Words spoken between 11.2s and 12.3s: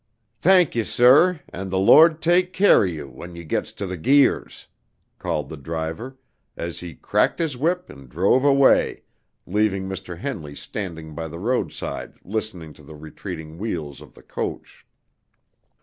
the roadside